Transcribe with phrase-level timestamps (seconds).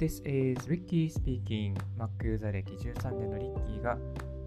[0.00, 1.76] this is Ricky speaking.
[1.98, 3.98] Mac ユーザー歴13年のリッキーが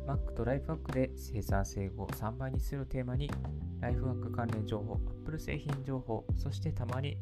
[0.07, 3.29] Mac とライフワークで生産性を3倍にするテーマに
[3.79, 7.17] ライフワーク関連情報、Apple 製品情報、そしてたまに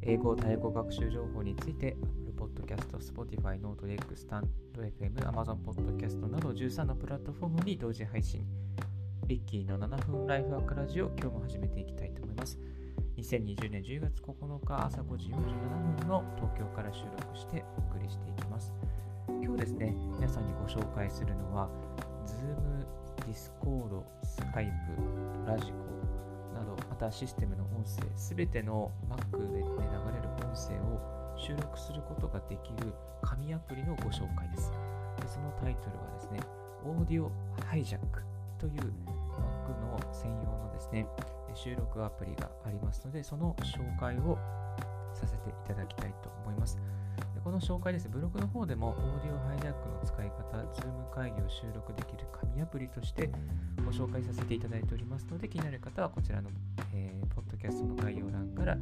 [0.00, 1.96] 英語・タイ語学習情報について
[2.28, 8.46] Apple Podcast、Spotify、NoteX、スタンド FM、Amazon Podcast など13のプラットフォームに同時配信。
[9.26, 12.60] リッキーの7分ライフワークラジオ、今日も始めていきたいと思います。
[13.16, 18.72] 2020年10月9日朝5時47分の東京から収録してお送りしていきます。
[19.28, 21.68] 今日ですね、皆さんにご紹介するのは、
[22.26, 22.86] Zoom、
[23.30, 25.78] Discord、Skype、ラジコ
[26.54, 34.72] など、またシステムの音声、すべての Mac で、流れる音声を収録することができる紙アプリのご紹介です。
[35.20, 36.40] でそのタイトルはですね、
[36.82, 37.28] Audio
[37.70, 38.00] Hijack
[38.58, 41.06] という Mac の専用のですね、
[41.54, 44.38] 収録アプリがありますので、その紹介を
[45.14, 46.76] させていただきたいと思います。
[47.34, 48.10] でこの紹介ですね。
[48.14, 53.30] ブログの方でもオーディオハイジャックの使い方、Zoom 会議を収録できる紙アプリとして
[53.84, 56.50] ご紹介させていただいておりますので、気になる方はこちらの、
[56.94, 58.76] えー、ポッドキャストの概要欄から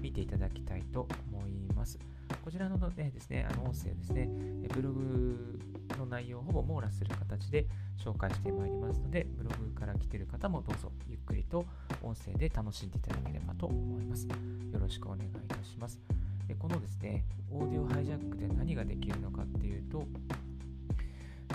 [0.00, 1.98] 見ていただきたいと思います。
[2.44, 4.28] こちらの、ね、ですね、あの音声ですね、
[4.74, 5.58] ブログ
[5.98, 7.66] の内容をほぼ網羅する形で
[7.98, 11.64] 紹介してまいりますので、ブログから来ている方もどうぞゆっくりと
[12.04, 14.26] 音声で楽しんでいただければと思います。
[14.26, 14.34] よ
[14.78, 15.98] ろしくお願いいたします。
[16.46, 20.06] でこのですね、オーディオハイジャックで何ができるのかっていうと、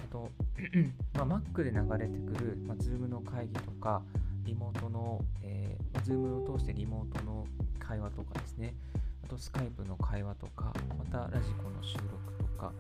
[0.09, 0.30] と
[1.14, 4.02] まあ、Mac で流れてくる、まあ、Zoom の会議とか、
[4.44, 7.45] リモートの、えーまあ、Zoom を通してリモートの
[7.80, 8.75] 会話とかですね、
[9.23, 12.73] あと Skype の会話とか、またラジコの収録とか、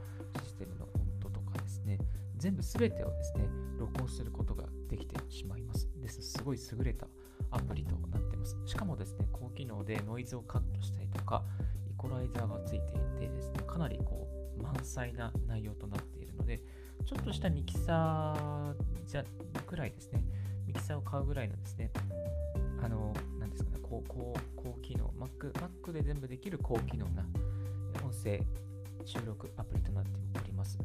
[0.43, 0.85] システムの
[1.21, 1.99] 音とかですね、
[2.37, 3.47] 全部全てをですね、
[3.79, 5.87] 録音することができてしまいます。
[6.01, 6.21] です。
[6.21, 7.07] すごい優れた
[7.51, 8.57] アプリとなってます。
[8.65, 11.43] しかもですね、高機能でノイズをカットしたりとか、
[11.89, 12.93] イコライザーがついて
[13.25, 14.27] いてですね、かなりこ
[14.57, 16.61] う満載な内容となっているので、
[17.05, 18.73] ちょっとしたミキサー
[19.05, 19.23] じゃ
[19.65, 20.23] くらいですね、
[20.65, 21.91] ミキサーを買うぐらいのですね、
[22.81, 27.25] あの、なんですかね、高高高機能、Mac, Mac で全部できる高機能な
[28.03, 28.41] 音声
[29.05, 30.09] 収録アプリとなって
[30.41, 30.77] おります。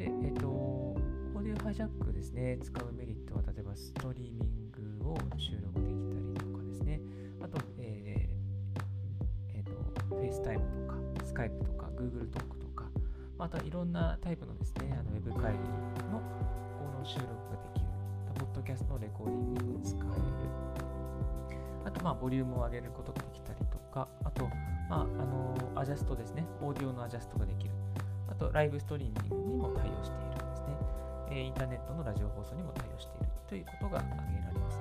[0.00, 4.70] で、えっ、ー、と、オーディオハイジャックですね、使うメリットは、例えばストリーミン
[5.02, 7.00] グを収録できたりとかですね、
[7.42, 10.96] あと、えー、えー、と、FaceTime とか、
[11.26, 12.84] Skype とか、Google トークとか、
[13.36, 15.58] またいろんなタイプのですね、あのウェブ会議
[16.10, 16.22] の
[16.78, 17.86] この収録ができる、
[18.36, 20.06] ポッドキャストのレコーディングに使える、
[21.84, 24.48] あと、まあ、ボリュームを上げることができたりとか、あと、
[24.88, 27.79] まあ、あの、アジャストですね、オーディオのアジャストができる。
[28.40, 30.66] とライブストリーミングにも対応しているんですね。
[31.30, 34.80] えインターネットのラジオ放送にも対応しているということが挙げられます。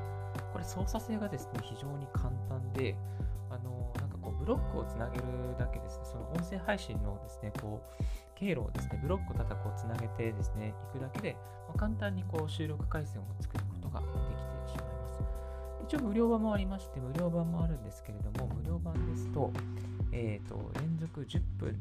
[0.53, 2.95] これ操作性がですね、非常に簡単で、
[3.51, 5.23] あのなんかこうブロックをつなげる
[5.59, 8.03] だけですね、その音声配信のですね、こう
[8.35, 11.35] 経路をですね、ブロックをただこうつなげてですね、いくだけで、
[11.67, 14.17] まあ、簡単にこう収録回線を作ることができて
[14.71, 15.21] しまいます。
[15.83, 19.51] 一応無料版もありまして、無料版もあるんですけれども、無料版ですと、
[20.11, 21.75] えっ、ー、と、連続10分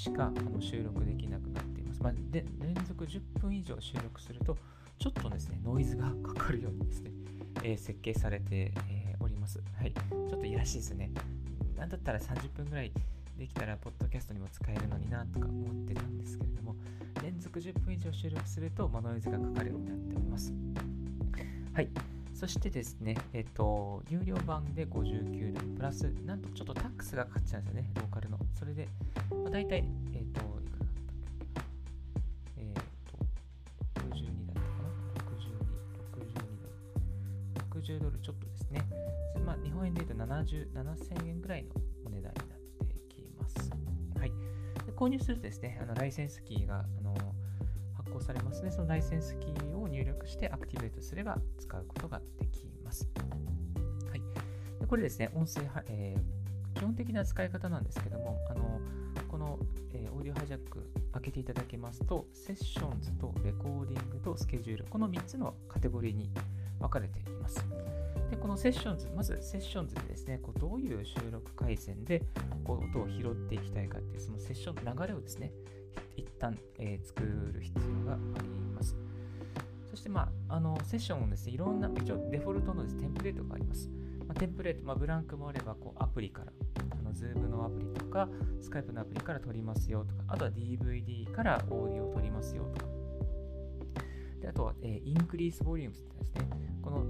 [0.00, 2.02] しかあの収録できなくなっています。
[2.02, 4.56] まあ、で連続10分以上収録すると、
[4.98, 7.10] ちょっとですね、ノイズがかかるようにですね、
[7.62, 9.60] えー、設計されて、えー、おります。
[9.78, 9.92] はい。
[9.92, 11.10] ちょっといやらしいですね。
[11.76, 12.92] なんだったら30分ぐらい
[13.36, 16.76] できたら、ポッドキャストにも使えるのになとか思ってたんですけれども、
[17.22, 20.54] 連続10分以上収録すると、まあ、ノイズがかかるようになっております。
[21.74, 21.90] はい。
[22.40, 28.38] そしてですね、えっ、と、有料版で59ドルプラス、なんとちょっとタックスがかかっちゃうんですよね、ローカルの。
[28.58, 28.88] それで、
[29.28, 29.84] まあ、大体、
[30.14, 31.04] えっ、と、いくらだっ
[31.52, 31.66] たっ
[32.56, 32.62] け？
[32.62, 33.18] えっ、と、
[34.08, 34.88] 62だったかな
[35.36, 35.60] ?62、
[36.16, 37.82] 62ドル。
[37.82, 38.88] 60ドルちょっとですね。
[39.44, 41.68] まあ、日本円で言うと70 7000円ぐらいの
[42.06, 42.58] お値段になっ
[42.88, 43.70] てきます。
[44.18, 44.30] はい。
[44.86, 47.14] で購入するとですね、あのライセンスキーが、あの
[47.98, 48.70] 発行されますね。
[48.70, 49.69] そのライセンスキー
[50.00, 53.08] 入力してアクティベートすれば使うことができます。
[54.08, 54.22] はい。
[54.80, 58.80] でこれですね、音声は、えー、基本的な使い方なんですけども、あの
[59.28, 59.58] この、
[59.92, 66.30] えー、 Audio Hijack 開けていただけますと、 Sessions と Recording とスケジュール、この3つのカテゴリーに
[66.80, 67.64] 分かれています。
[68.30, 72.22] で、この Sessions、まず Sessions でですね、こうどういう収録回線で
[72.64, 75.52] こう音を拾っていきたいかっていう、そのセッションの流れをですね、
[76.16, 78.59] 一旦、えー、作る必要があります。
[80.00, 83.90] そして、まあ、あのセッションをですね、いろんな、一応デフォルトのです、ね、テンプレートがあります。
[84.26, 86.50] まあ、テンプレート、まあ、ブランクもあれば、こうアプリから、
[86.98, 88.26] あの Zoom のアプリとか、
[88.62, 92.86] Skype のアプリから撮りますよとか、あとは DVD からオーディオを撮りますよとか、
[94.40, 96.48] であとは、えー、 Increase Volume ってですね、
[96.80, 97.02] この、え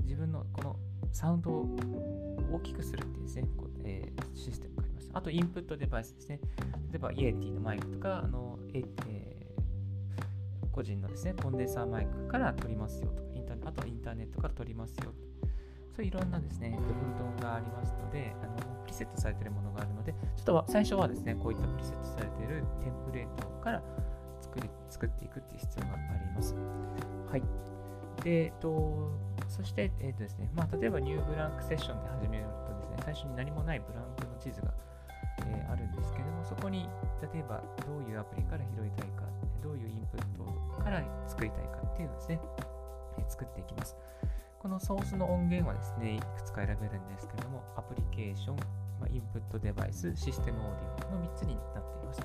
[0.00, 0.76] ー、自分のこの
[1.10, 1.76] サウンドを
[2.52, 5.10] 大きくするっていうですね、こうえー、システムがあります。
[5.12, 6.38] あと、 Input Device ですね。
[6.92, 9.21] 例えば、 Yeti のマイクとか、あのえー、
[10.72, 15.12] 個人のですね、コンデンサーマイクから撮りますよとか、インターあとインターネットから撮りますよ
[15.94, 16.88] そういういろんなですね、デフル
[17.38, 23.82] トがありますので、あのプリセットされているものがあるので、ちょっと最初はですね、こういったプリセットされているテンプレートから
[24.40, 26.54] 作り作っていくっていう必要があります。
[27.30, 27.42] はい。
[28.24, 29.12] で、えっと、
[29.48, 34.72] そして、えっとですね、まあ、例えばニューブランクセッションで始めるとですね、最初に何もないブランクの地図が、
[35.52, 36.88] えー、あるんですけども、そこに、
[37.20, 39.22] 例えばどういうアプリから拾いたいか、
[39.62, 42.40] どういうインプットから作りたいかっていうのをですね、
[43.18, 43.96] えー、作っていきます。
[44.58, 48.56] このソースの音源はですね、いくつか選べるんですけども、アプリケーション、
[49.00, 52.22] ま、インプットデバイス、システムオーディオの3つになっています。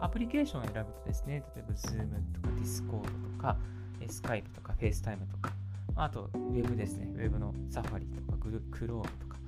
[0.00, 3.56] アプリケーションを選ぶとですね、例えば Zoom とか Discord とか、
[4.00, 5.52] Skype とか FaceTime とか、
[5.96, 8.38] あと Web ですね、Web の Safari とか
[8.70, 9.38] Chrome とか、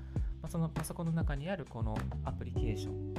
[0.43, 3.10] ま、そのパソコンの中にあるこのアプリケーション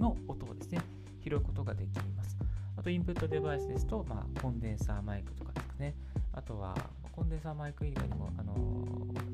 [0.00, 0.80] の音をですね、
[1.22, 2.36] 拾うことができます。
[2.76, 5.94] あと、インプットデバイスですと、まあ、コンデンサーマイクとかですね、
[6.32, 6.74] あとは、
[7.12, 8.56] コンデンサーマイク以外にも、あの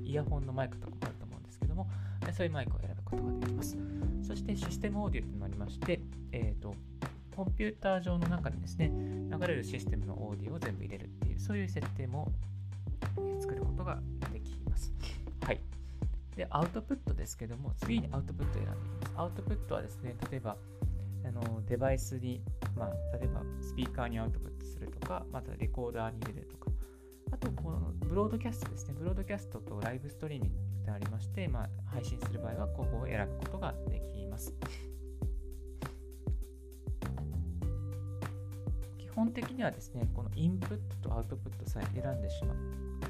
[0.05, 1.89] イヤホンのマイクとかもあると思うんですけども、
[2.33, 3.77] そういうマイクを選ぶことができます。
[4.23, 6.01] そして、システムオーディオというのもありまして、
[6.33, 6.75] えっ、ー、と、
[7.37, 12.33] コンピューター上の中にですね、流れるシステムのオーディオを全部入れるっていう、そういう設定も
[13.41, 14.01] 作ることが
[14.33, 14.93] できます。
[15.43, 15.61] はい。
[16.37, 19.12] で、アウトプットですけども、次にアウトプットを選んでいきます。
[19.17, 20.56] アウトプットはですね、例えば、
[21.25, 22.41] あのデバイスに、
[22.77, 26.71] まあ、例えばスピーカーにアウトプットするとか、またレコーダーに入れるとか、
[27.33, 28.94] あと、このブロードキャストですね。
[28.99, 34.55] ブロードキャストとライブストリーミングってありまして、まあ、配信する場合は、ここを選ぶことができます。
[38.99, 42.53] 基本的にはですね、このインプットとアウトプットさえ選んでしま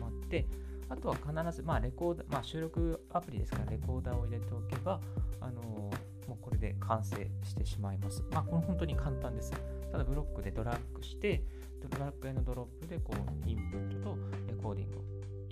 [0.09, 0.47] って、
[0.89, 5.01] あとは必ず、まあ、レコーダー、まあ、収録アプリですからレコーダーを入れておけば、
[5.41, 5.91] あの、も
[6.31, 8.23] うこれで完成してしまいます。
[8.31, 9.53] まあ、これ本当に簡単です。
[9.91, 11.43] ただブロックでドラッグして、
[11.89, 14.17] ドラッグへのドロップでこうインプットと
[14.49, 15.03] レコーディングを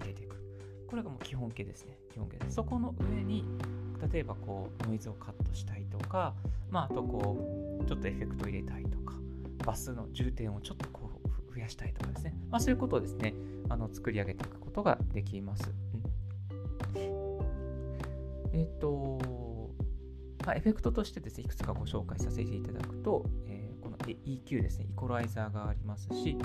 [0.01, 0.37] 入れていく。
[0.89, 1.99] これがもう基本形ですね。
[2.13, 2.57] 基本形です。
[2.57, 3.45] そこの上に、
[4.13, 6.35] 例えばこうノイズをカットしたいとか、
[6.71, 9.15] まあ、あとこう、ちょっとエフェクトを入れたいとか、
[9.65, 11.04] バスの重点をちょっとこう
[11.55, 13.35] 増やしたいとかですね、まあ、そういうことをですね
[13.69, 15.73] あの作り上げていくことができます。
[16.95, 17.01] うん、
[18.53, 19.19] えっ、と、
[20.45, 26.37] まあ、エフェクトとしてですねいくつかご紹介させていただくと、えー、この EQ ですね、イコライザーがありますし、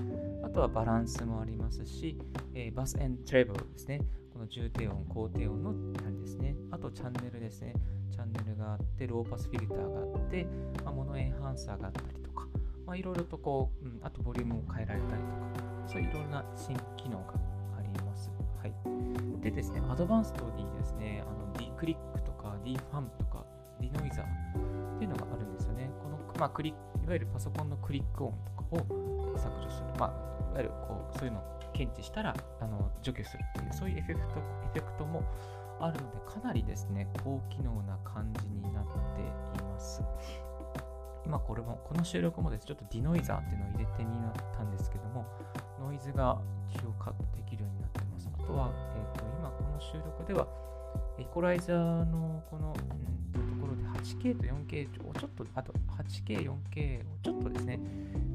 [0.43, 2.17] あとはバランスもありますし、
[2.53, 4.01] えー、バスエントレブルですね、
[4.31, 5.73] この重低音、高低音の
[6.05, 7.73] あれですね、あとチャンネルですね、
[8.11, 10.47] チャンネルがあって、ローパスフィルターがあって、
[10.85, 12.28] まあ、モノエンハンサーがあったりと、
[12.89, 15.27] まあ、いろいろとこう、うん、あとボリュームを変えられたりと
[15.61, 17.35] か、そういういろんな新機能が
[17.77, 18.31] あります。
[18.57, 18.73] はい。
[19.43, 23.45] でですね、アドバンストにですね、あの D クリックとか D ファムとか
[23.79, 25.91] D ノイザーっていうのがあるんですよね。
[26.01, 29.89] この、まあ、クリいわゆるパソコンのクリック音とかを削除する。
[29.99, 31.43] まあ、いわゆるこうそういうのを
[31.73, 35.21] 検知したらあの除去するっていう、そういうエフェクトエフェクトも
[35.79, 38.83] あるので、かなりですね、高機能な感じになっ
[39.15, 40.01] ています。
[41.25, 44.17] 今これも、この収録もですちょっとディノイザーっていうのを入れてみ
[44.55, 45.25] たんですけども、
[45.79, 46.39] ノイズが
[46.73, 48.29] 一応カットできるようになってます。
[48.33, 50.47] あとは、えっ、ー、と、今この収録では、
[51.17, 57.79] エコライザーのこの、うん、とところで 8K と 4K をちょっと、あと 8K、4K をちょっとですね、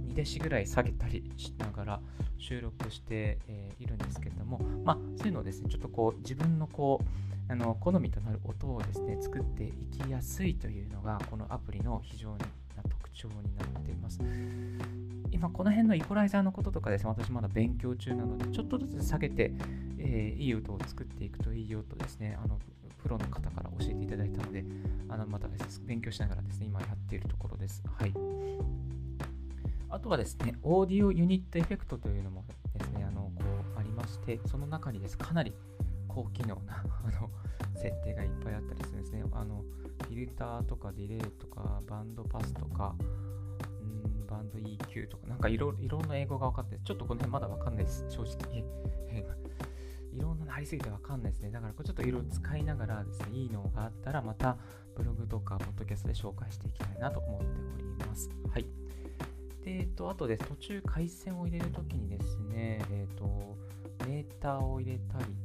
[0.08, 2.00] 2デシぐらい下げたりしながら
[2.38, 7.04] 収録して、えー、いるんですけども、まあ、そういうのをですね、ちょっとこう、自分のこう、
[7.46, 12.44] あの好みとなる音をですね、作っていきやすいというのが、このアプリの非常に
[13.14, 14.20] 徴になっています。
[15.30, 19.52] 今この辺のイコライザーのこととかですね、私まだ勉強中なので、ちょっとずつ下げて、
[19.98, 22.58] えー、いい音を作っていくといいよとですね、あの
[23.02, 24.64] プロの方から教えていただいたので、
[25.08, 25.48] あのまた
[25.86, 27.82] 勉強しながらですね、今やっているところです。
[27.98, 28.14] はい。
[29.90, 32.44] あとはですね、オーディオユニットエフェクトというのも
[32.76, 33.42] ですね、あのこ
[33.76, 35.52] うありまして、その中にですかなり
[36.14, 37.30] 高機能な あの
[37.74, 39.24] 設定がいっぱいあったりするんですね。
[39.32, 39.64] あの
[40.04, 48.64] フィルターとかディレイとかバンドパスとか、うんバンド EQ とか、なんかいろいろんな英語が分かって、ちょっとこの辺まだ分かんないです、正直。
[50.14, 51.50] いろんなのありすぎて分かんないですね。
[51.50, 54.56] だからこれちょっといろいろ使いながらですね、いいのがあったらまた
[54.96, 58.30] ブログとかポッドキャストで紹介していきたいなと思っております。
[58.52, 58.66] はい。
[59.64, 63.56] で、えっと、あとです、途中回線を入れるときにですね、えっと、
[64.06, 65.43] メーターを入れたりとか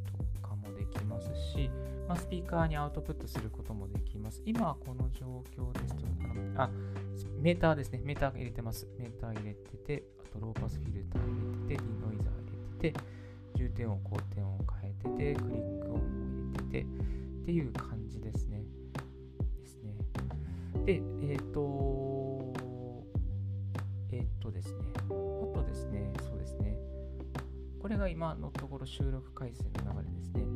[1.19, 1.69] ますし、
[2.07, 4.41] まあ、スピーカーにアウトプットすることもできます。
[4.45, 6.05] 今はこの状況ですと、
[6.55, 6.69] ああ
[7.41, 8.87] メーターですね、メーター入れてます。
[8.97, 12.99] メーター入れてて、あとローパスフィルター入れてて、ディノイザー入れてて、
[13.55, 16.85] 重点音、高点音を変えてて、クリック音を入れてて、っ
[17.45, 18.63] ていう感じですね。
[19.61, 19.95] ですね。
[20.85, 22.53] で、えっ、ー、と、
[24.11, 26.77] えっ、ー、とですね、あとですね、そうですね、
[27.79, 30.48] これが今のところ収録回線の流れですね。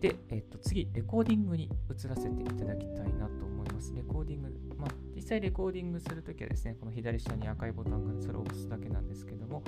[0.00, 3.92] で、えっ、と、次、レコーディングに移らせていただきたいなと思います。
[3.94, 9.62] レコーディング、まあ、実際レコーディングするときはですね、この左下に赤いボタンがあるそれを押すだけなんですけども、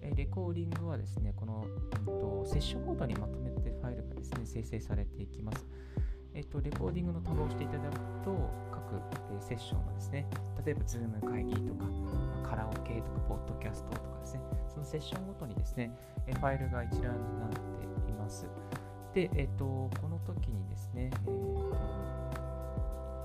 [0.00, 5.66] えレコーディングはですね、この、えっと、セッションごとにまとめてファイルがですね、生成されていきます。
[6.34, 9.00] えっと、レコーディングのタブを押していただくと、各、
[9.32, 10.26] えセッションのですね、
[10.64, 11.86] 例えば、 Zoom 会議とか、
[12.42, 17.50] カラオケとか、ポッドキャストとかですね、そのセッションごとにですね、ファイルが一覧になっ
[18.04, 18.46] ています。
[19.16, 21.70] で、えっと、この時にですね、えー、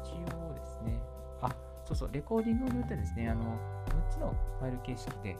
[0.07, 0.97] 一応ですね、
[1.41, 5.35] あ、そうそう、レコーディングによってですね、あの、6つのファイル形式で、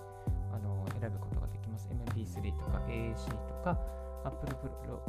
[0.51, 1.88] あの選ぶことができます。
[1.88, 3.79] MP3 とか AAC とか
[4.25, 4.53] Apple
[4.91, 5.00] ロ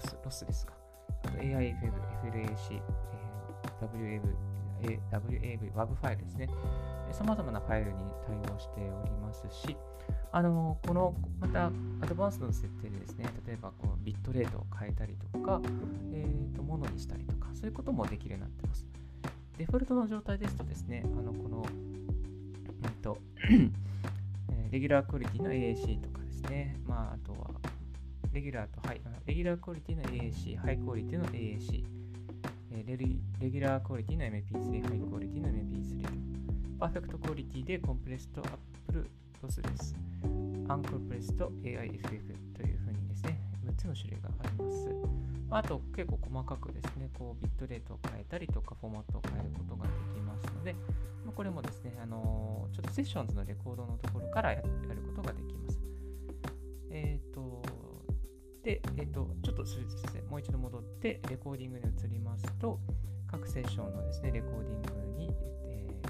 [0.00, 0.72] スロスですか。
[1.22, 1.92] あと AIFF、
[2.24, 2.80] FLAC え、
[3.84, 4.22] WAV、
[4.82, 6.48] WAV、WAV ファイルですね。
[7.12, 9.76] さまざまなファイルに対応しておりますし、
[10.30, 15.60] あのこのまたアドバンスの設定でですね、例えばこうビットレートを変えたりとか、
[16.12, 18.86] えーと、ものにしたりとか、そういうこともできるようになっています。
[19.56, 21.66] デフォルトの状態ですとですね、あのこの、
[22.84, 23.18] えっと
[24.70, 27.50] レギュラークオリティの AAC とかですね、まあ、あとは、
[28.32, 31.84] レギュラーとハイ、レギュラークオリティの AAC、ハイクオリティの AAC、
[32.70, 36.08] えレギュラークオリティの MP3、ハイクオリティの MP3 と、
[36.78, 38.48] パーフェクトクオリティで Compressed
[38.86, 39.10] Apple
[39.42, 39.94] Lossless。
[40.68, 42.02] Uncompressed AIFF
[42.54, 44.88] というふうにですね、6つの種類があります。
[45.50, 50.74] あと結構細かくですね、こうビットレートを変えたりとかフォーマットを変えることができますので、
[51.24, 54.68] まこれもですね、あの、ちょっとセッションズのレコードのところからやる
[55.16, 55.80] ことができます。
[56.90, 57.62] えっ、ー、と、
[58.68, 62.78] で、えっ、と、ちょっとすみません、もう一度戻ってレコーディングに移りますと、
[63.26, 64.82] 各セッションのですね、レコーディン
[65.14, 65.34] グに、
[65.64, 66.02] え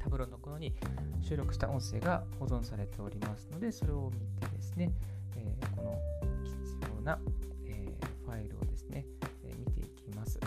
[0.00, 0.74] タブローのところに
[1.22, 4.90] 収録した音声が保存されておりますので、それを見てですね、
[5.36, 5.92] えこの
[6.42, 6.56] 必
[6.96, 7.20] 要な
[7.66, 7.94] え
[8.24, 9.06] ファイルをですね、
[9.44, 10.40] え見ていきます。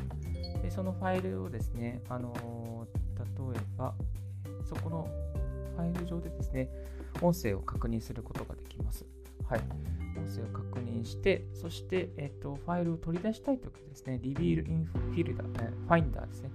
[0.62, 2.86] でそのファイルをですね、あの
[3.18, 3.96] 例えば、
[4.66, 5.08] そこの
[5.78, 6.68] ファイル上でですね、
[7.22, 9.06] 音声を確認することができます。
[9.48, 9.99] はい。
[10.30, 14.88] 音声を確認して、そして、えっと、ファイルを取り出したいときですね、Reveal in
[15.88, 16.52] Finder ですね。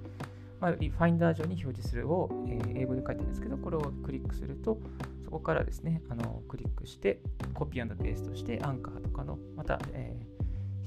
[0.61, 4.79] まあ、ファインダー上に表示するを、え、英語で書いてあるんですけど、これをクリックすると、
[5.25, 7.21] そこからですね、あのクリックして、
[7.53, 10.35] コピーペーストして、アンカーとかの、また、えー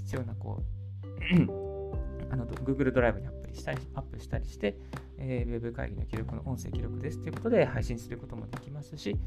[0.08, 0.64] 必要なこ
[1.04, 1.08] う
[2.32, 4.78] あの Google ドライブにアップしたりアップしたりして、
[5.18, 9.18] えー、ウェブ会議の記録の音声記録ですということで配信することもできますし、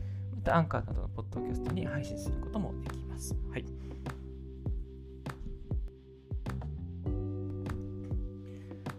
[0.40, 3.36] またアンカーなどのポッドキャストに配信することもできます。
[3.50, 3.64] はい。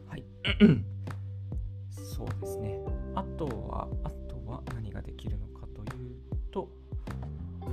[0.08, 0.24] はい。
[1.90, 2.80] そうですね。
[3.16, 6.16] あとは、あとは何ができるのかという
[6.52, 6.70] と、
[7.64, 7.66] え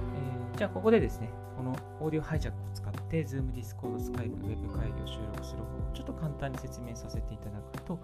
[0.55, 7.99] ー、じゃあここでですね、このオーディオハイジャックを使って、Zoom、Discord、Skype、Web 会議を収録する方をちょっと簡単に説明させていただくと、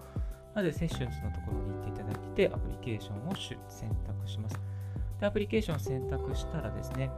[0.53, 3.35] まずセッションズのところに行っていただいて、アプリケーションを
[3.67, 4.74] 選択します。
[5.19, 7.09] で、アプリケーションを選択したらですね、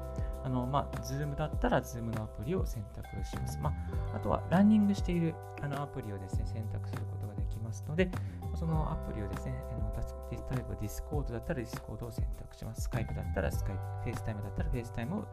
[0.44, 3.60] あの、まあ、Zoom だったら Zoom のアプリを選択します。
[3.60, 3.72] ま
[4.14, 8.10] あ、あとは、ランニングしているあのアプリをですね、選択することができますので、
[8.56, 9.88] そのアプリをですね、あの
[10.30, 12.90] 例えば Discord だったら Discord を選択します。
[12.90, 15.26] Skype だったら Skype、FaceTime だったら FaceTime を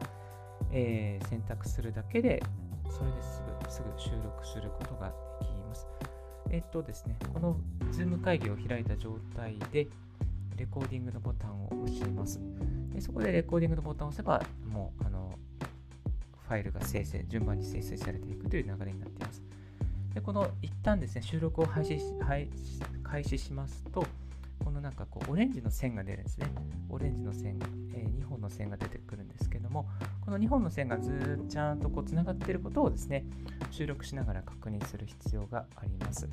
[0.71, 2.41] えー、選択するだけで、
[2.89, 5.87] それですぐすぐ収録することができます。
[6.51, 7.57] えっとですね、この
[7.91, 9.87] Zoom 会議を開いた状態で、
[10.57, 12.39] レコーディングのボタンを押します。
[12.93, 15.37] でそこでレコーディングのボタンを押せば、もうあの
[16.47, 19.41] ファイルが生成、順番に生成されていくという流れになっています。
[20.13, 21.99] でこの一旦ですね、収録を開始
[23.03, 24.05] 開始しますと、
[24.65, 26.47] このなんかこうオレンジの線が出るんですね。
[26.89, 29.87] オレンジの線が、えー、2本の線が出てくるんですけども、
[30.25, 33.25] この2本の線がずっとちゃんとこうつながっていることをですね、
[33.69, 36.27] 収録しながら確認する必要があります。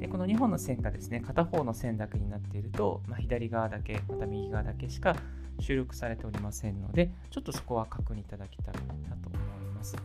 [0.00, 5.14] でこの2本の線がですね、片方の線だけになっていると、まあ、左側だけ、また右側だけしか
[5.60, 8.74] 収録されておりませんので、ちょっとそこは確認いただきたい
[9.08, 9.96] なと思います。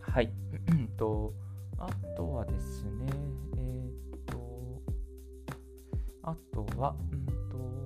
[0.00, 0.30] はい。
[0.98, 1.32] と
[1.78, 3.06] あとはですね、
[6.22, 7.84] あとは、うんと、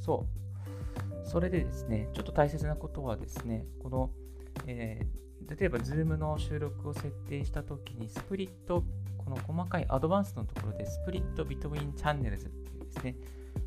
[0.00, 1.28] そう。
[1.28, 4.10] それでですね、ちょっと大切なことはですね、この、
[4.66, 8.82] えー、例えば Zoom の収録を設定したときに、スプリット、
[9.18, 13.16] この細かいアドバンスのところで、スプリットビトウィンチャンネルズっていうですね、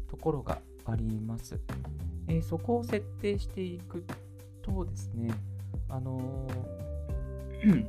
[0.09, 1.59] ところがあります。
[2.27, 4.03] えー、そこを設定していく
[4.61, 5.33] とですね、
[5.87, 7.85] あのー、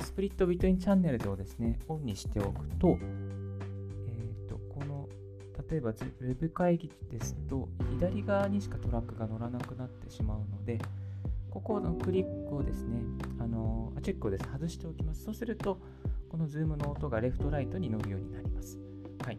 [0.00, 5.08] Split Between Channels をですね、オンにしておくと、えーと、この
[5.70, 10.80] 例えばウェブ会議ですと、左側にしかトラックが乗らなくなってしまうので、
[11.50, 12.98] ここのクリックをですね、
[13.38, 15.24] あのチェックをです、ね、外しておきます。
[15.24, 15.78] そうすると、
[16.28, 18.78] このズームの音がレフトライトに乗るようになります。
[19.24, 19.38] はい。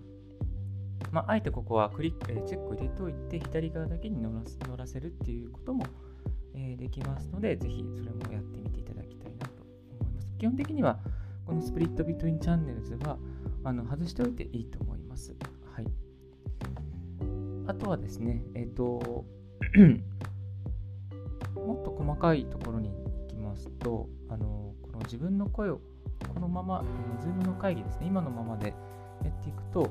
[1.12, 4.32] まあ、あえてここはクリック、えチェックを入れておいて、左側だけに乗
[4.78, 5.86] らせるっていうことも
[6.56, 8.95] えできますので、ぜひそれもやってみていただきたい。
[10.46, 11.00] 基本的には、
[11.48, 13.18] この Split Between Channels は
[13.64, 15.36] あの外しておいていいと思います。
[15.74, 15.88] はい。
[17.66, 19.26] あとはですね、えっ、ー、と、
[21.56, 25.82] もっと細かいところに行きますと、あのこの自分の声を
[26.32, 28.76] このまま、えー、ズームの会議ですね、今のままで
[29.24, 29.90] やっていくと、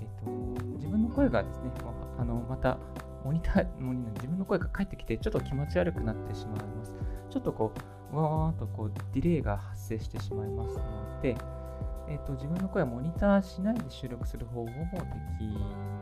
[0.00, 1.70] えーと、自分の声がですね、
[2.16, 2.78] あのまた
[3.22, 6.96] モニター、モニター自分の声が返ってきて、ちょっと気持ち悪くなってしまいます。
[7.28, 11.36] ちょっとこう、わーっとこう、ディレイが発生してしまいますので、
[12.08, 14.76] え、ー、と、自分の声はモニターしないで収録する方法もで
[15.38, 15.44] き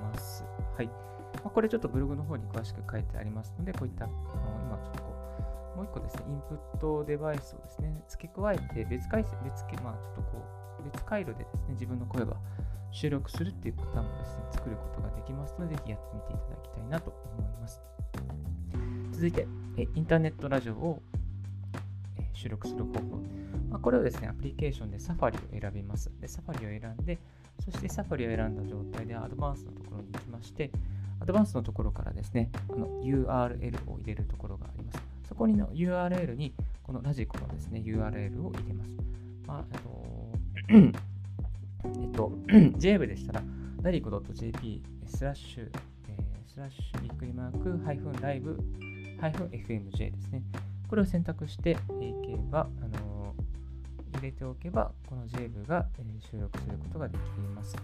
[0.03, 0.45] ます。
[0.77, 0.87] はい。
[0.87, 0.93] ま
[1.47, 4.15] あ、これちょっとブログの方に詳しく書いてありますので、こういった、あの
[4.65, 5.15] 今ちょっとこ
[5.75, 10.45] う、もう一個ですね、インプットデバイスをですね、付け加えて、別回線、別、まあちょっとこ
[10.81, 12.37] う、別回路でですね、自分の声が
[12.91, 17.82] 収録するっていうパターンもですね、作ることができますので、ぜひやってみていただきたいなと思います。
[19.13, 19.47] 続いて、
[19.95, 21.02] インターネットラジオを
[22.39, 23.23] 収録する方法。
[23.69, 26.11] まあ、これをですね、アプリケーションでサファリを選びます。
[26.21, 27.19] で、サファリを選んで、
[27.65, 30.71] そしてサファリを選んだ状態でアドバンスのところに行きまして、
[31.21, 35.03] アドバンスのところからですね、あの URL を入れるところがあります。
[35.29, 38.91] そこにの URL に、このラジコのですね、URL を入れます。
[39.47, 40.09] まあ、あの
[40.69, 42.33] えっと、
[42.78, 43.43] J-WAVE でしたら、
[43.82, 45.71] radiko.jp スラッシュ、
[46.09, 48.59] えー、スラッシュびっくりマーク、ハイフンライブ、
[49.21, 50.43] ハイフン FMJ ですね。
[50.89, 51.75] これを選択してい
[52.27, 53.35] けば、あの、
[54.15, 57.21] 入れておけば、この J-WAVE が、え、収録することができ
[57.55, 57.77] ます。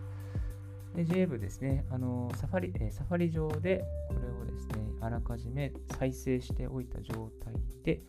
[0.94, 8.00] で、 J-WAVE ですね、あの、サファリ、え、サファリ上で、これをですね、あらかじめ再生しておいた状態で、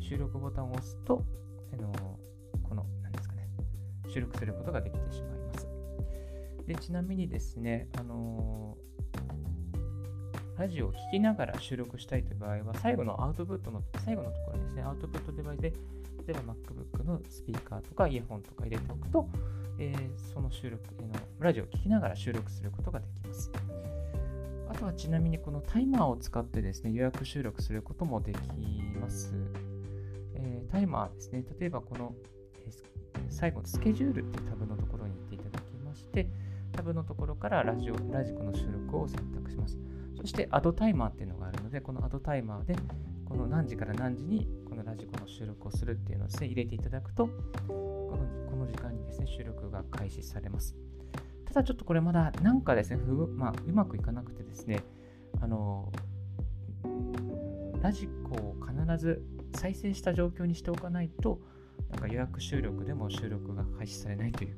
[0.00, 1.24] 収録ボタンを押すと、
[1.72, 1.92] あの
[2.62, 3.48] この何ですかね
[4.08, 5.68] 収録することができてしまいます。
[6.66, 8.76] でちなみにですね、あの、
[10.58, 15.72] ラジオを聴きながら収録したいという場合は、最後のアウトプットの、最後のところにですね、アウトプットデバイスで、
[16.26, 19.28] 例えば MacBook のスピーカーとかイヤホンとか入れておくと、
[19.78, 23.52] えー、その収録、えー、のラジオを聴きながら収録することができます。
[24.68, 28.38] あとはちなみにこのタイマーを使ってですね、予約収録することもでき
[29.00, 29.32] ます。
[30.34, 32.16] えー、タイマーですね、例えばこの、
[32.66, 32.70] え
[33.30, 36.28] 最後のスケジュールっていうタブのところに行っていただきまして、
[36.72, 39.78] タブのところからラジオ、ラジコの収録を選択します。
[40.18, 42.76] そしてアドタイマーっていうのがあるので、このアドタイマーで、
[43.24, 47.28] この何時から何時にこのラジコの収録をするっていうのをですね、入れていただくと、
[47.68, 50.74] このこの時間にですね、収録が開始されます。
[51.46, 52.96] ただちょっとこれまだなんかですね、
[53.36, 54.82] まあ、うまくいかなくてですね、
[55.40, 55.92] あの、
[57.80, 59.22] ラジコを必ず
[59.54, 61.40] 再生した状況にしておかないと、
[61.90, 64.56] なんか予約収録でも収録が開始されないという、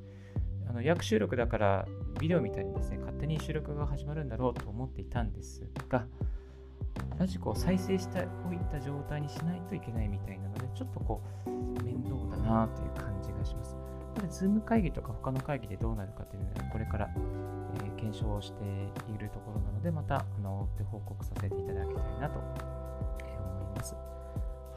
[0.70, 1.88] あの約収録だから
[2.20, 6.06] ビデオみたいにですね、勝手に収録が始まるんだろうと思っていたんですが、
[7.18, 11.50] ラジコを再生しておいた状態にしないといけないみたいなので、ちょっとこう、
[11.82, 13.74] 面倒だなという感じがします。
[14.14, 18.62] これ、ズーム会議とか他の会議でどうなるかというのは、これから、えー、検証をして
[19.12, 23.96] いるところなので、また、あの、報告させていただきたいなと、思います。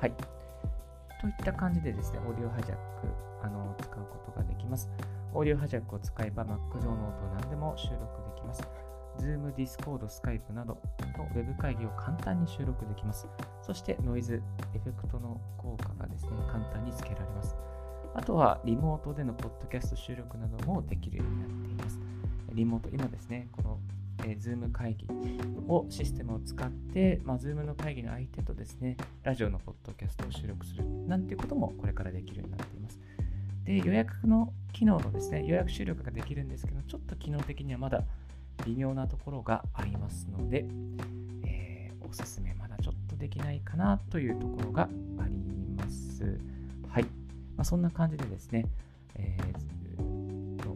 [0.02, 0.14] はい。
[1.22, 4.90] といった感じでですね、 Audio Hijack あの使うことができます。
[5.36, 8.00] Audio Hijack を使えば Mac 上の音を何でも収録
[8.36, 8.62] できます。
[9.20, 10.80] Zoom、Discord、Skype など
[11.18, 13.28] の Web 会議を簡単に収録できます。
[13.62, 14.42] そしてノイズ、
[14.76, 17.56] エフェクトの効果がですね、簡単につけられます。
[18.14, 22.00] あとはリモートでのポッドキャスト収録などもできるようになっています。
[22.54, 23.80] リモート、今ですね、この、
[24.24, 25.08] え、Zoom 会議
[25.68, 33.00] をシステムを使って、まあ、Zoom の会議の相手とですね、ラジオのポッドキャストを収録するなんていうこともこれからできるようになっています。
[33.64, 38.04] で、予約の機能のですね、予約収録ができるんですけど、ちょっと機能的にはまだ
[38.66, 40.66] 微妙なところがありますので、
[41.46, 44.88] えー、おすすめまだちょっとできないかなというところがあ
[45.28, 45.34] り
[45.78, 46.40] ます。
[46.90, 47.04] はい。
[47.56, 48.66] まあ、そんな感じでですね、
[49.16, 50.70] えー、と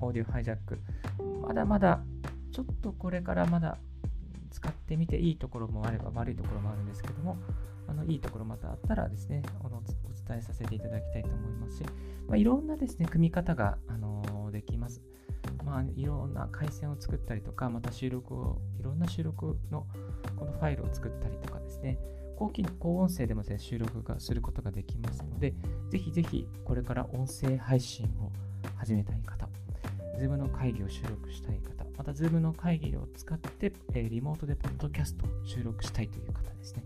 [0.00, 0.78] オーディオハイジャック、
[1.46, 2.00] まだまだ
[2.52, 3.78] ちょっとこれからまだ
[4.48, 7.36] 使ってみていいところもあれば悪いところもあるんですけども、
[7.86, 11.84] あのいいところまたあったらですね、お伝えさせていただきたいと思いますし、
[12.28, 15.02] まあ、いろんなですね、組み方が、あの、できます。
[15.64, 19.86] まあ、いろんな回線を作ったりとか、また収録を、いろんな収録の
[20.36, 21.98] このファイルを作ったりとかですね、
[22.36, 25.54] 高高音声でもで、ね、収録がすることができますので、
[25.90, 28.30] ぜひぜひこれから音声配信を
[28.76, 29.48] 始めたい方、
[30.18, 31.77] Zoom の会議を収録したい方、
[32.08, 36.84] た Zoom の会議を使って、え、リモートでポッドキャストを収録したいという方ですね。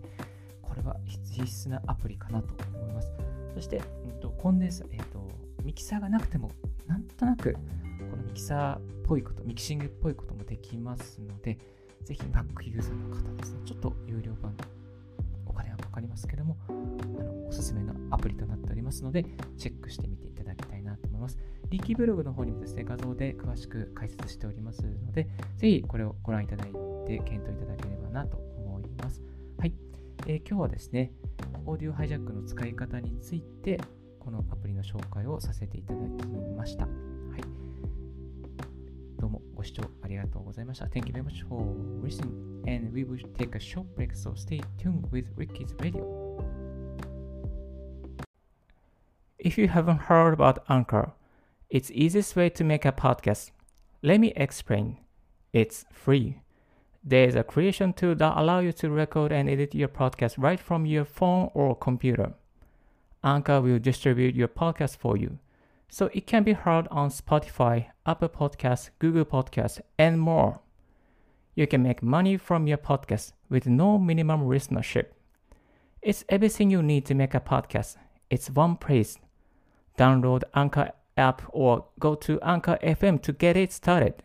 [0.61, 3.11] これは必須なアプリかなと思います。
[3.55, 5.29] そして、うんと、コンデンサ、えーと、
[5.63, 6.51] ミキサーがなくても、
[6.87, 11.57] なんとなく、このミキサーっぽいこと、ミキシングっぽいこともできますので、
[12.03, 14.55] ぜひ Mac ユーザーの方ですね、ちょっと有料版、
[15.45, 16.73] お金はかかりますけども、あ
[17.23, 19.23] のおすすめのアプリとなっておりますので、
[19.57, 21.37] チェックしてみていただきたいなと思います。
[21.73, 26.71] リキブログの方にもですね、画像で詳しく解説しておりますので、ぜひこれをご覧いただい
[27.07, 29.23] て検討いただければなと思います。
[29.57, 29.73] はい。
[30.27, 31.11] えー、今日はですね、
[31.65, 33.81] オーディオハイジャックの使い方について、
[34.19, 36.83] このアプリの紹介をさせていただきました。
[36.85, 37.41] はい。
[39.19, 40.85] どうもご視聴ありがとうございました。
[40.85, 41.65] Thank you very much for
[42.03, 42.29] listening
[42.71, 46.05] and we will take a short break so stay tuned with Ricky's Radio.
[49.39, 51.13] If you haven't heard about Anchor,
[51.73, 53.49] it's easiest way to make a podcast.
[54.03, 54.97] Let me explain.
[55.53, 56.39] It's free.
[57.03, 60.59] There is a creation tool that allows you to record and edit your podcast right
[60.59, 62.33] from your phone or computer.
[63.23, 65.39] Anchor will distribute your podcast for you,
[65.89, 70.59] so it can be heard on Spotify, Apple Podcasts, Google Podcasts, and more.
[71.55, 75.07] You can make money from your podcast with no minimum listenership.
[76.03, 77.97] It's everything you need to make a podcast.
[78.29, 79.17] It's one place.
[79.97, 84.15] Download Anchor app or go to Anchor FM to get it started.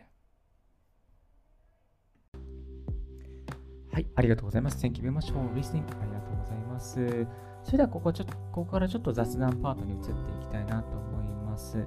[3.92, 4.84] はい、ありがとうございます。
[4.84, 5.82] Thank you very much for listening.
[6.00, 7.26] ありがとうございます。
[7.64, 11.84] それではここちょ、ここからちょっと雑談パートに移っていきたいなと思います。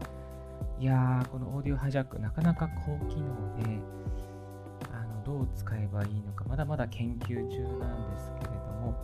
[0.80, 3.80] いやー、このオーディオハイジャック、なかなか高機能で、
[4.92, 8.96] あのどう使えばいいのか、まだまだ研究中なんですけれども、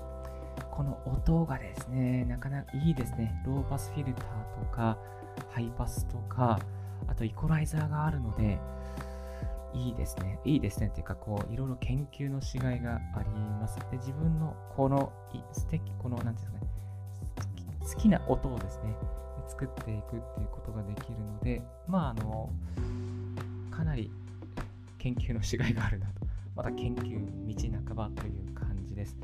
[0.71, 3.41] この音がですね、なかなかいいですね。
[3.45, 4.97] ローパスフィルターとか、
[5.49, 6.59] ハイパスとか、
[7.07, 8.59] あとイコライザーがあるので、
[9.73, 10.39] いいですね。
[10.43, 13.77] いいですねっていうか、こう、いろいろ研究のしがいがあります。
[13.91, 15.11] で、自分のこの
[15.51, 18.95] 素敵、この、なんていうんですかね、好きな音をですね、
[19.47, 22.49] 作っていくっていうことができるので、まあ、あの、
[23.71, 24.11] かなり
[24.97, 26.27] 研究のしがいがあるなと。
[26.55, 29.15] また研究道半ばという感じです。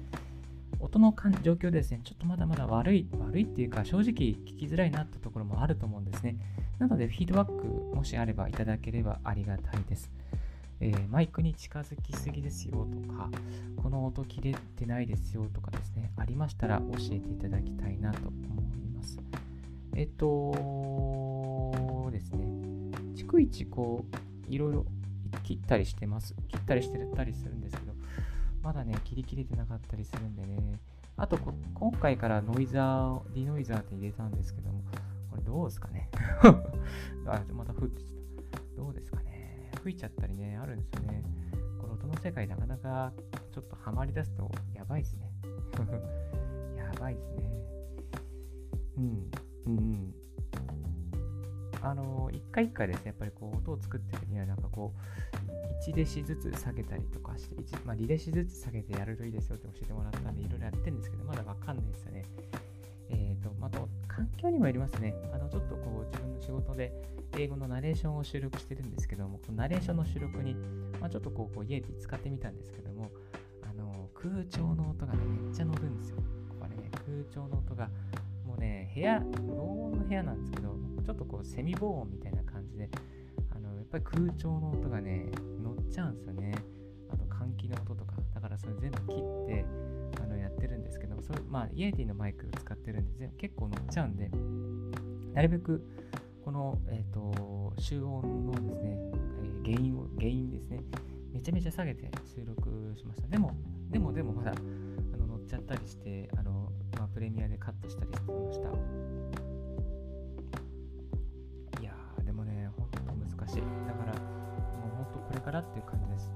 [0.84, 6.36] 音の状況ですね、ちょっとまだまだ悪い、悪いっていうか、正直聞きづらいなってところもあると思うんですね。
[6.78, 10.12] なので、フィードバックもしあればいただければありがたいです。
[10.82, 13.30] えー、マイクに近づきすぎですよとか、
[13.78, 18.38] この音切れてないですよとかですね、ありましたら教えていただきたいなと思
[18.74, 19.18] います。
[19.96, 22.46] えっとですね、
[23.16, 24.04] 逐一こ
[24.50, 24.86] う、いろいろ
[25.44, 26.36] 切ったりしてます。
[26.50, 27.93] 切ったりしてたりするんですけど、
[28.64, 30.80] まだね、切り切れてなかったりするんでね、
[31.18, 34.82] あと今回からノイザー、ディノイザーって入れたんですけども、
[35.30, 36.10] これどうですかね？
[37.28, 38.14] あ、また降ってきた。
[38.78, 39.70] どうですかね？
[39.82, 41.24] 吹いちゃったりね、あるんですよね。
[41.80, 43.12] この音の世界なかなか
[43.52, 45.30] ちょっとハマりだすとやばいですね。
[46.78, 47.44] やばいですね。
[48.98, 49.32] うん、
[49.66, 50.14] うん、うん。
[51.84, 62.24] あの、一回一回ですね、やっぱりこう音を作っていくには、なんかこう、1デシずつ下げたりとかして、まあ、2デシずつ下げてやるといいですよって教えてもらったんで、いろいろやってるんですけど、まだわかんないですよね。
[63.10, 65.14] えっ、ー、と、また、環境にもよりますね。
[65.34, 66.94] あの、ちょっとこう、自分の仕事で、
[67.38, 70.56] 英語のナレーションを収録してるんですけども、このナレーションの収録に、
[71.02, 73.12] まあ、ちょっとこう、こうイエティ使ってみたんですけども、
[73.64, 76.18] あの空調の音がね、めっちゃ乗るんですよ。
[76.60, 77.90] これね、空調の音が、
[78.46, 82.90] もうね、部屋、防音の部屋なんですけど、ちょっとこう、セミ防音みたいな感じで、
[83.56, 85.30] あのやっぱり空調の音がね、
[85.62, 86.56] 乗っちゃうんですよね。
[87.10, 88.14] あと、換気の音とか。
[88.34, 89.66] だからそれ全部切って、
[90.22, 94.30] あのやってるんですけどそれまあイエティのマイク使ってるんで結構乗っちゃうんで
[95.34, 95.84] なるべく
[96.44, 98.98] この、えーと、集音のですね、
[99.44, 100.82] えー、原因を原因ですね
[101.32, 103.56] めちゃめちゃ下げて収録しましたでも
[103.90, 109.53] でもでもまだあの乗っちゃったりしてあの、まあ、プレミアでカットしたりしてました
[113.54, 116.32] しだからもうほんとこれからっていう感じです。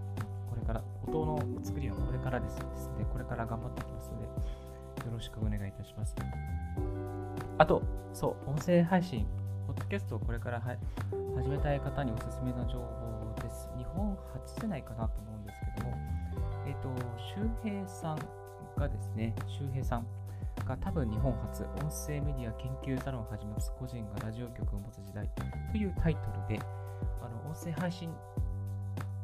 [0.50, 4.32] これから音の作りはこれからですですでこれから頑張っていきますのでよ
[5.12, 6.16] ろしくお願いいたします。
[7.58, 7.82] あと
[8.14, 9.26] そう音声配信
[9.66, 13.08] ポッドキャストをこれから始めたい方におすすめの情報
[13.42, 13.70] です。
[13.78, 15.98] 日本初じゃないかなと思うんですけども、
[16.66, 16.90] えっ、ー、と、
[17.36, 18.18] 周平さん
[18.78, 20.08] がですね、周平さん
[20.66, 23.72] が多分日本初音声メディア研究サロンを始めます。
[23.80, 25.30] 個人がラジオ局を持つ時代
[25.72, 26.60] というタイトルで、
[27.28, 28.10] あの音声配信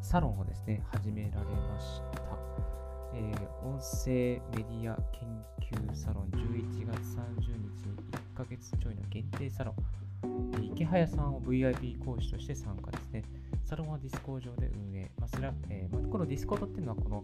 [0.02, 2.22] サロンをですね、始められました。
[3.16, 13.24] えー、音声メディア研究サロン11月30日に1ヶ月ちょいの限定サロンイケハヤさんを VIP 講師として参加ですね。
[13.64, 15.10] サロンは Discord 上で運営。
[15.18, 17.24] まあスラえーまあ、この Discord っていうのはこの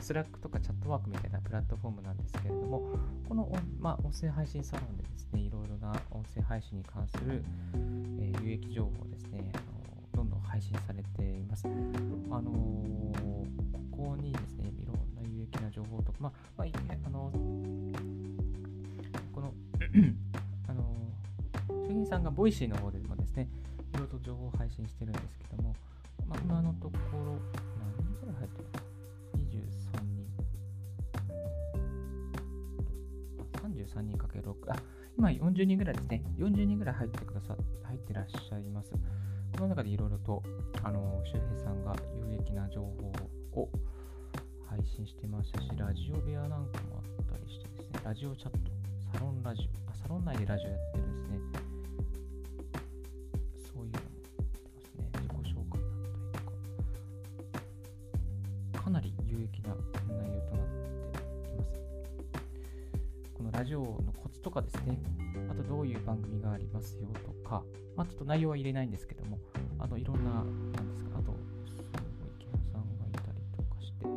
[0.00, 2.82] Slack とか Chatwork みたいなプラットフォームなんですけれども、
[3.28, 7.44] この、まあ、音声配信サロンでですね、いろいろな音声配信に関する、
[8.18, 9.52] えー、有益情報をですね、
[10.14, 11.66] どんどん配信されています。
[11.66, 13.44] あの、こ
[13.90, 16.68] こにですね、いろんな有益な情報とか、まあ、まあ、
[17.06, 17.32] あの
[19.32, 19.52] この
[22.04, 23.48] 員さんが Voicy の方でもですね、
[23.94, 25.74] いろいろと情報を配信してるんですけども、
[26.28, 27.38] まあ、今のところ、
[27.78, 28.68] 何人ぐらい入ってる
[29.32, 30.02] の ?23
[33.82, 33.98] 人。
[33.98, 34.70] 33人かける6。
[34.70, 34.76] あ、
[35.16, 36.22] 今40人ぐらいですね。
[36.36, 38.92] 40人ぐらい入ってくださ、入ってらっしゃいます。
[39.54, 40.42] この中でいろいろと、
[40.82, 41.94] あの、周平さんが
[42.28, 43.68] 有益な情報を
[44.68, 46.56] 配信してましたし、ラジオ部屋なんか
[46.90, 48.58] もあったりしてですね、ラジオチャット、
[49.12, 51.38] サロンラジオ、あ、サロン内でラジオやってるんですね。
[53.72, 54.06] そういうのも
[54.74, 55.08] ますね。
[55.14, 56.02] 自己紹介だっ
[57.52, 57.64] たり
[58.72, 59.76] とかかなり有益な
[60.08, 61.72] 内容となっています。
[63.34, 64.98] このラジオのコツとかですね、
[65.48, 67.62] あとどういう番組がありますよとか、
[67.96, 69.38] まあ、ちょっと内容は入れないんですけども、
[69.78, 70.46] あのいろんな、なん
[70.88, 71.32] ですか、あと、
[71.66, 71.86] すごい
[72.40, 74.12] 池原さんがいたりとかして、うん、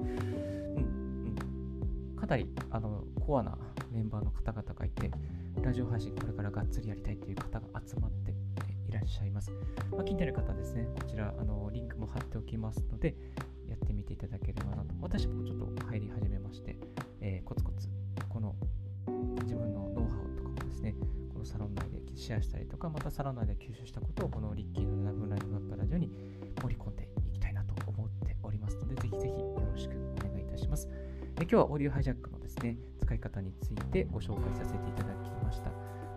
[1.28, 3.58] うん、かなりあのコアな
[3.92, 5.12] メンバーの方々がいて、
[5.62, 8.34] ラジオ配信これからがっつりやりたいという方が集まって
[8.88, 9.52] いらっしゃいます。
[9.92, 13.16] まあ、気になる方ですね、こちらあのリンクも貼っておきますので、
[13.68, 14.96] やってみていただければなと。
[15.02, 16.78] 私もちょっと入り始めまして、
[22.28, 26.12] シェアしたりとか、またサロン内で吸収したことをこのリッキーの7分ライフワークラジオに
[26.62, 30.90] 盛り込んでいきたいなと思っておりますので、ぜひぜひよろしくお願いいたします。
[30.92, 35.72] え今日はオーディオハイジャックのですね、使い方についてご紹介させていただきました。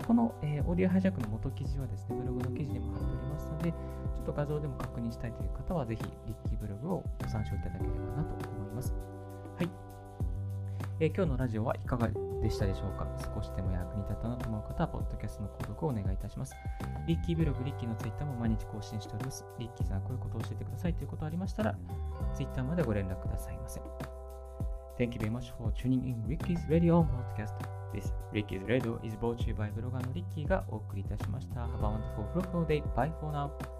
[0.05, 8.93] この、えー、 Audio Hijack の元記事はですね、ブログの記事でも貼っておりますので、ちょっと画像でも確認したいという方は、ぜひ、リッキーブログをご参照いただければなと思います。
[9.57, 9.90] はい。
[11.03, 12.09] えー、今日のラジオはいかが
[12.43, 13.09] でしたでしょうか？
[13.35, 16.55] 少しでも役に立ったなと思う方は、ポッドキャストの購読をお願いいたします。
[17.07, 19.47] リッキーブログ、リッキーのツイッターも毎日更新しております。
[19.59, 21.75] リッキーさん、こういうことを教えてくださいということありましたら、
[22.35, 23.81] ツイッターまでご連絡くださいませ。
[24.99, 27.55] Thank you very much for tuning in Ricky's Radio Podcast.
[27.95, 31.61] This Ricky's Radio is brought to you by ブロガーのリッキーがお送りいたしました。
[31.61, 32.83] Have a wonderful, fruitful day.
[32.95, 33.80] Bye for now.